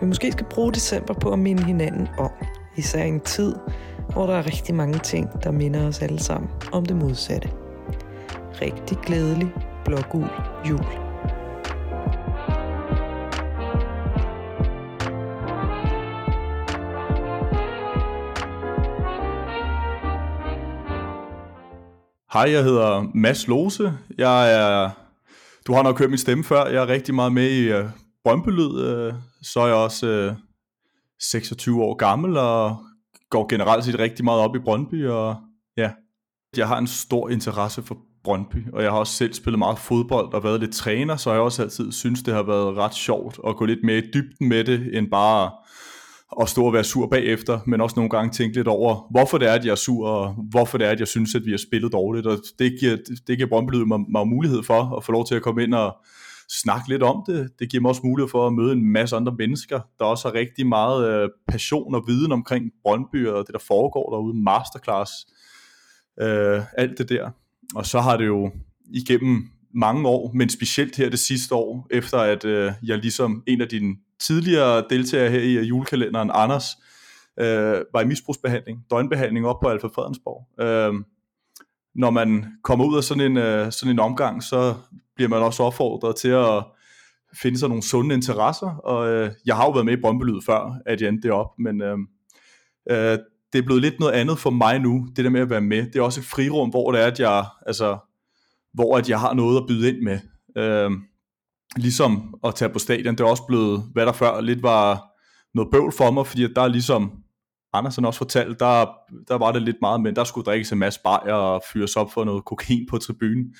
[0.00, 2.30] vi måske skal bruge december på at minde hinanden om.
[2.76, 3.54] Især i en tid,
[4.12, 7.50] hvor der er rigtig mange ting, der minder os alle sammen om det modsatte.
[8.62, 9.52] Rigtig glædelig
[9.84, 10.28] blågul
[10.68, 10.84] jul.
[22.32, 23.92] Hej, jeg hedder Mads Lose.
[24.18, 24.90] Jeg er,
[25.66, 26.66] du har nok hørt min stemme før.
[26.66, 27.84] Jeg er rigtig meget med i uh,
[28.24, 29.06] Brøndbylyd.
[29.08, 29.14] Uh,
[29.44, 30.34] så er jeg også øh,
[31.20, 32.76] 26 år gammel og
[33.30, 35.06] går generelt set rigtig meget op i Brøndby.
[35.06, 35.36] Og
[35.76, 35.90] ja,
[36.56, 40.34] jeg har en stor interesse for Brøndby, og jeg har også selv spillet meget fodbold
[40.34, 43.38] og været lidt træner, så jeg har også altid synes, det har været ret sjovt
[43.46, 45.50] at gå lidt mere i dybden med det, end bare
[46.42, 49.48] at stå og være sur bagefter, men også nogle gange tænke lidt over, hvorfor det
[49.48, 51.58] er, at jeg er sur, og hvorfor det er, at jeg synes, at vi har
[51.58, 55.26] spillet dårligt, og det giver, det giver Brøndby mig, mig mulighed for at få lov
[55.26, 55.96] til at komme ind og
[56.62, 57.50] snakke lidt om det.
[57.58, 60.34] Det giver mig også mulighed for at møde en masse andre mennesker, der også har
[60.34, 65.12] rigtig meget øh, passion og viden omkring Brøndby og det, der foregår derude, masterclass,
[66.20, 67.30] øh, alt det der.
[67.74, 68.50] Og så har det jo
[68.84, 73.60] igennem mange år, men specielt her det sidste år, efter at øh, jeg ligesom en
[73.60, 76.64] af dine tidligere deltagere her i øh, julekalenderen, Anders,
[77.40, 80.64] øh, var i misbrugsbehandling, døgnbehandling op på Alfa Fredensborg.
[80.64, 80.94] Øh,
[81.94, 84.74] når man kommer ud af sådan en, øh, sådan en omgang, så
[85.16, 86.64] bliver man også opfordret til at
[87.42, 90.78] finde sig nogle sunde interesser, og øh, jeg har jo været med i Brøndby før,
[90.86, 91.98] at jeg endte det op, men øh,
[92.90, 93.18] øh,
[93.52, 95.86] det er blevet lidt noget andet for mig nu, det der med at være med.
[95.86, 97.98] Det er også et frirum, hvor det er, at jeg, altså,
[98.72, 100.18] hvor at jeg har noget at byde ind med.
[100.56, 100.90] Øh,
[101.76, 105.04] ligesom at tage på stadion, det er også blevet, hvad der før lidt var
[105.54, 107.12] noget bøvl for mig, fordi der er ligesom,
[107.72, 108.86] Andersen også fortalte, der,
[109.28, 112.12] der var det lidt meget, men der skulle drikkes en masse bajer og fyres op
[112.12, 113.54] for noget kokain på tribunen.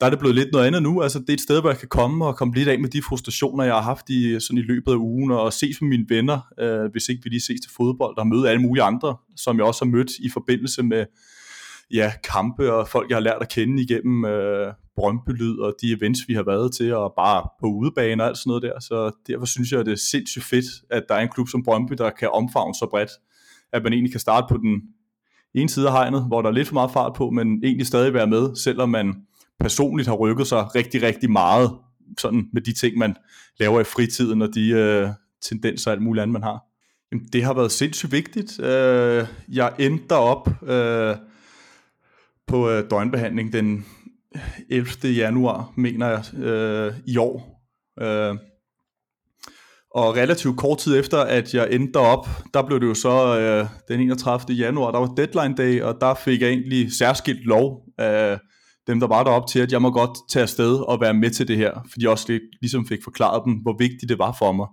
[0.00, 1.78] Der er det blevet lidt noget andet nu, altså det er et sted, hvor jeg
[1.78, 4.62] kan komme og komme lidt af med de frustrationer, jeg har haft i, sådan i
[4.62, 7.70] løbet af ugen, og ses med mine venner, øh, hvis ikke vi lige ses til
[7.76, 11.06] fodbold, og møde alle mulige andre, som jeg også har mødt i forbindelse med
[11.90, 16.20] ja, kampe og folk, jeg har lært at kende igennem øh, Brøndbylyd og de events,
[16.28, 18.80] vi har været til, og bare på udebane og alt sådan noget der.
[18.80, 21.62] Så derfor synes jeg, at det er sindssygt fedt, at der er en klub som
[21.62, 23.10] Brøndby, der kan omfavne så bredt,
[23.72, 24.82] at man egentlig kan starte på den
[25.54, 28.14] ene side af hegnet, hvor der er lidt for meget fart på, men egentlig stadig
[28.14, 29.14] være med, selvom man
[29.60, 31.70] personligt har rykket sig rigtig, rigtig meget
[32.18, 33.16] sådan med de ting, man
[33.60, 35.08] laver i fritiden, og de øh,
[35.42, 36.64] tendenser og alt muligt andet, man har.
[37.12, 38.60] Jamen, det har været sindssygt vigtigt.
[38.60, 41.16] Øh, jeg endte op øh,
[42.46, 43.86] på øh, døgnbehandling den
[44.70, 45.08] 11.
[45.08, 47.64] januar, mener jeg, øh, i år.
[48.00, 48.36] Øh,
[49.94, 53.66] og relativt kort tid efter, at jeg endte op, der blev det jo så øh,
[53.88, 54.56] den 31.
[54.56, 58.38] januar, der var deadline day, og der fik jeg egentlig særskilt lov af
[58.88, 61.48] dem, der var derop til, at jeg må godt tage afsted og være med til
[61.48, 64.66] det her, fordi jeg også ligesom fik forklaret dem, hvor vigtigt det var for mig.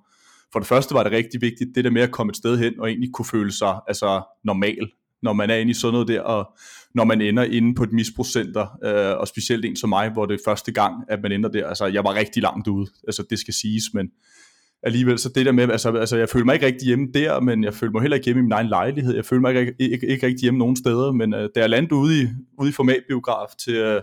[0.54, 2.80] For det første var det rigtig vigtigt, det der med at komme et sted hen
[2.80, 4.88] og egentlig kunne føle sig altså, normal,
[5.22, 6.58] når man er inde i sådan noget der, og
[6.96, 10.34] når man ender inde på et misbrugscenter, øh, og specielt en som mig, hvor det
[10.34, 11.68] er første gang, at man ender der.
[11.68, 14.10] Altså, jeg var rigtig langt ude, altså det skal siges, men
[14.86, 17.64] alligevel, så det der med, altså, altså jeg følte mig ikke rigtig hjemme der, men
[17.64, 19.16] jeg følte mig heller ikke hjemme i min egen lejlighed.
[19.16, 21.96] Jeg følte mig ikke, ikke, ikke rigtig hjemme nogen steder, men øh, da jeg landede
[21.96, 22.28] ude i,
[22.60, 24.02] ude i formatbiograf til øh,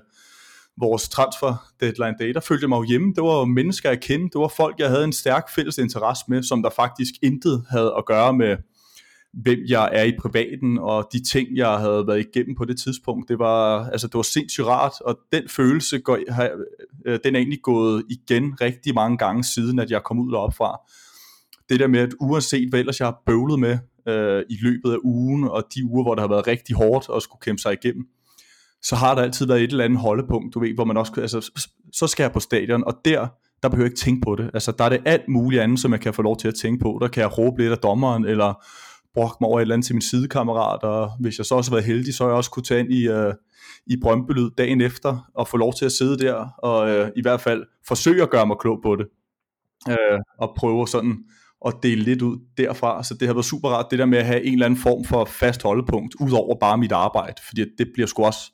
[0.76, 3.12] vores transfer deadline day, der følte jeg mig jo hjemme.
[3.14, 4.32] Det var mennesker, jeg kendte.
[4.32, 7.94] Det var folk, jeg havde en stærk fælles interesse med, som der faktisk intet havde
[7.98, 8.56] at gøre med,
[9.32, 13.28] hvem jeg er i privaten, og de ting, jeg havde været igennem på det tidspunkt,
[13.28, 16.50] det var, altså, det var sindssygt rart, og den følelse, går, har,
[17.06, 20.56] øh, den er egentlig gået igen rigtig mange gange siden, at jeg kom ud deroppe
[20.56, 20.80] fra.
[21.68, 23.78] Det der med, at uanset hvad ellers jeg har bøvlet med
[24.08, 27.22] øh, i løbet af ugen, og de uger, hvor det har været rigtig hårdt at
[27.22, 28.04] skulle kæmpe sig igennem,
[28.82, 31.50] så har der altid været et eller andet holdepunkt, du ved, hvor man også, altså,
[31.92, 33.26] så skal jeg på stadion, og der,
[33.62, 34.50] der behøver jeg ikke tænke på det.
[34.54, 36.82] Altså, der er det alt muligt andet, som jeg kan få lov til at tænke
[36.82, 36.98] på.
[37.00, 38.64] Der kan jeg råbe lidt af dommeren, eller
[39.14, 41.76] brokke mig over et eller andet til min sidekammerat, og hvis jeg så også har
[41.76, 43.34] været heldig, så har jeg også kunne tage ind i, øh,
[43.86, 47.40] i Brøndby dagen efter, og få lov til at sidde der, og øh, i hvert
[47.40, 49.06] fald forsøge at gøre mig klog på det,
[49.88, 51.18] øh, og prøve sådan
[51.66, 54.26] at dele lidt ud derfra, så det har været super rart, det der med at
[54.26, 57.90] have en eller anden form for fast holdepunkt, ud over bare mit arbejde, fordi det
[57.94, 58.52] bliver sgu også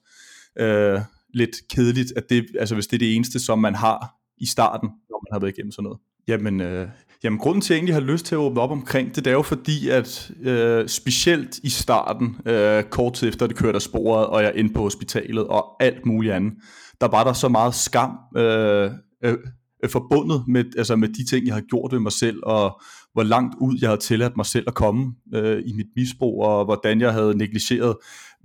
[0.60, 1.00] øh,
[1.34, 4.88] lidt kedeligt, at det, altså hvis det er det eneste, som man har i starten,
[4.88, 5.98] når man har været igennem sådan noget.
[6.28, 6.88] Jamen, øh,
[7.24, 9.30] jamen, grunden til, at jeg egentlig har lyst til at åbne op omkring det, det
[9.30, 13.82] er jo fordi, at øh, specielt i starten, øh, kort tid efter det kørte af
[13.82, 16.52] sporet, og jeg endte på hospitalet og alt muligt andet,
[17.00, 18.90] der var der så meget skam øh,
[19.24, 19.36] øh,
[19.84, 22.80] øh forbundet med, altså med de ting, jeg har gjort ved mig selv, og
[23.12, 26.64] hvor langt ud jeg havde tilladt mig selv at komme øh, i mit misbrug, og
[26.64, 27.96] hvordan jeg havde negligeret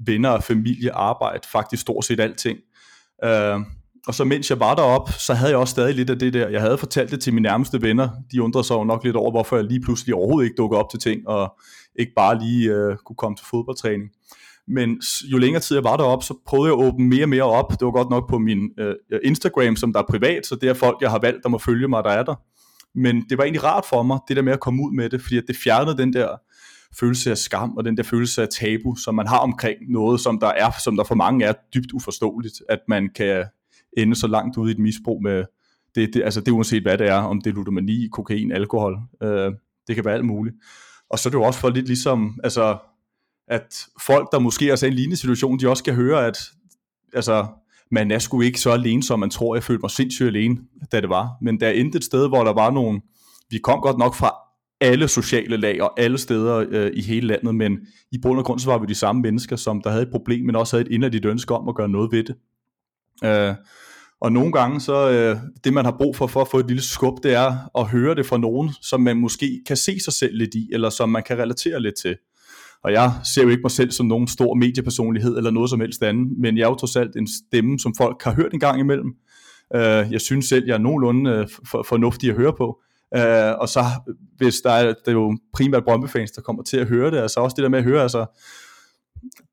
[0.06, 2.58] venner, familie, arbejde, faktisk stort set alting.
[3.24, 3.60] Øh,
[4.08, 6.50] og så mens jeg var deroppe, så havde jeg også stadig lidt af det der.
[6.50, 8.10] Jeg havde fortalt det til mine nærmeste venner.
[8.32, 10.90] De undrede sig jo nok lidt over, hvorfor jeg lige pludselig overhovedet ikke dukker op
[10.90, 11.54] til ting, og
[12.00, 14.10] ikke bare lige øh, kunne komme til fodboldtræning.
[14.68, 17.44] Men jo længere tid jeg var deroppe, så prøvede jeg at åbne mere og mere
[17.44, 17.72] op.
[17.72, 20.74] Det var godt nok på min øh, Instagram, som der er privat, så det er
[20.74, 22.36] folk, jeg har valgt, der må følge mig, der er der.
[22.96, 25.22] Men det var egentlig rart for mig, det der med at komme ud med det,
[25.22, 26.28] fordi det fjernede den der
[27.00, 30.40] følelse af skam og den der følelse af tabu, som man har omkring noget, som
[30.40, 33.46] der er, som der for mange er dybt uforståeligt, at man kan
[33.98, 35.44] ende så langt ude i et misbrug med,
[35.96, 38.98] det, det, altså det er uanset hvad det er, om det er ludomani, kokain, alkohol,
[39.24, 39.52] øh,
[39.88, 40.56] det kan være alt muligt.
[41.10, 42.78] Og så er det jo også for lidt ligesom, altså,
[43.48, 46.38] at folk, der måske er i en lignende situation, de også skal høre, at
[47.14, 47.46] altså,
[47.92, 49.56] man er sgu ikke så alene, som man tror.
[49.56, 50.58] Jeg følte mig sindssygt alene,
[50.92, 51.30] da det var.
[51.42, 53.02] Men der endte et sted, hvor der var nogen,
[53.50, 54.32] vi kom godt nok fra
[54.82, 57.80] alle sociale lag og alle steder øh, i hele landet, men
[58.12, 60.46] i bund og grund så var vi de samme mennesker, som der havde et problem,
[60.46, 62.36] men også havde et inderligt ønske om at gøre noget ved det.
[63.26, 63.56] Øh,
[64.22, 66.84] og nogle gange så, øh, det man har brug for for at få et lille
[66.84, 70.38] skub, det er at høre det fra nogen, som man måske kan se sig selv
[70.38, 72.16] lidt i, eller som man kan relatere lidt til.
[72.84, 76.04] Og jeg ser jo ikke mig selv som nogen stor mediepersonlighed eller noget som helst
[76.04, 78.80] andet, men jeg er jo trods alt en stemme, som folk har hørt en gang
[78.80, 79.14] imellem.
[79.76, 82.80] Øh, jeg synes selv, jeg er nogenlunde øh, for, fornuftig at høre på.
[83.16, 83.84] Øh, og så
[84.38, 87.40] hvis der er, det er jo primært Brøndby-fans, der kommer til at høre det, altså
[87.40, 88.26] også det der med at høre, altså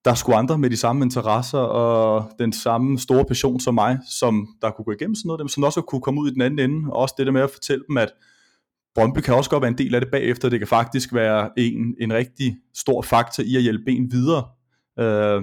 [0.04, 4.48] der skulle andre med de samme interesser og den samme store passion som mig, som
[4.62, 6.90] der kunne gå igennem sådan noget, som også kunne komme ud i den anden ende,
[6.92, 8.12] og også det der med at fortælle dem, at
[8.94, 11.94] Brøndby kan også godt være en del af det bagefter, det kan faktisk være en,
[12.00, 14.44] en rigtig stor faktor i at hjælpe en videre,
[14.98, 15.42] øh,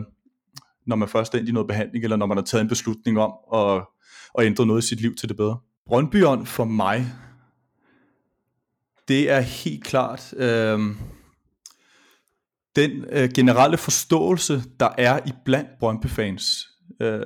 [0.87, 3.19] når man først er ind i noget behandling, eller når man har taget en beslutning
[3.19, 3.85] om at,
[4.39, 5.57] at ændre noget i sit liv til det bedre.
[5.85, 7.05] Brøndbyånd for mig,
[9.07, 10.33] det er helt klart...
[10.37, 10.79] Øh,
[12.77, 16.67] den øh, generelle forståelse, der er i blandt Brøndby-fans.
[17.01, 17.21] Øh,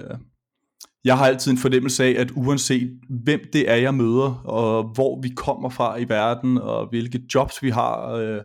[1.04, 5.22] jeg har altid en fornemmelse af, at uanset hvem det er, jeg møder, og hvor
[5.22, 8.42] vi kommer fra i verden, og hvilke jobs vi har, øh,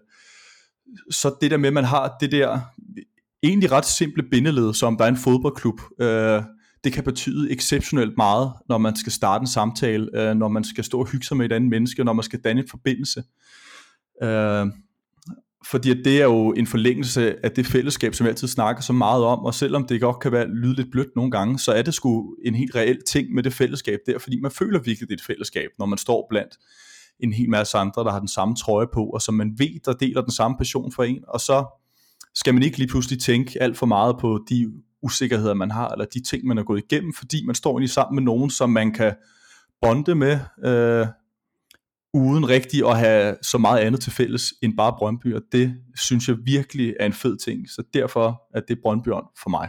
[1.11, 2.59] så det der med, at man har det der
[3.43, 6.43] egentlig ret simple bindeled, som der er en fodboldklub, øh,
[6.85, 10.85] det kan betyde exceptionelt meget, når man skal starte en samtale, øh, når man skal
[10.85, 13.23] stå og hygge sig med et andet menneske, når man skal danne en forbindelse.
[14.23, 14.67] Øh,
[15.71, 19.25] fordi det er jo en forlængelse af det fællesskab, som vi altid snakker så meget
[19.25, 21.95] om, og selvom det godt kan være lyde lidt blødt nogle gange, så er det
[21.95, 25.19] sgu en helt reel ting med det fællesskab der, fordi man føler virkelig, det er
[25.19, 26.55] et fællesskab, når man står blandt
[27.21, 29.93] en hel masse andre, der har den samme trøje på, og som man ved, der
[29.93, 31.81] deler den samme passion for en, og så
[32.35, 34.73] skal man ikke lige pludselig tænke alt for meget på de
[35.03, 38.15] usikkerheder, man har, eller de ting, man har gået igennem, fordi man står egentlig sammen
[38.15, 39.15] med nogen, som man kan
[39.83, 41.07] bonde med, øh,
[42.17, 46.29] uden rigtig at have så meget andet til fælles end bare Brøndby, og det synes
[46.29, 49.09] jeg virkelig er en fed ting, så derfor er det Brøndby
[49.43, 49.69] for mig.